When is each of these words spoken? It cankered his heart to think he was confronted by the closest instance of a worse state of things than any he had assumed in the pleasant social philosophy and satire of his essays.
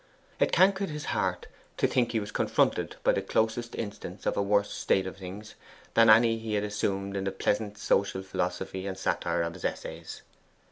It 0.39 0.51
cankered 0.51 0.89
his 0.89 1.05
heart 1.13 1.45
to 1.77 1.85
think 1.85 2.11
he 2.11 2.19
was 2.19 2.31
confronted 2.31 2.95
by 3.03 3.11
the 3.11 3.21
closest 3.21 3.75
instance 3.75 4.25
of 4.25 4.35
a 4.35 4.41
worse 4.41 4.71
state 4.71 5.05
of 5.05 5.17
things 5.17 5.53
than 5.93 6.09
any 6.09 6.39
he 6.39 6.55
had 6.55 6.63
assumed 6.63 7.15
in 7.15 7.25
the 7.25 7.31
pleasant 7.31 7.77
social 7.77 8.23
philosophy 8.23 8.87
and 8.87 8.97
satire 8.97 9.43
of 9.43 9.53
his 9.53 9.63
essays. 9.63 10.23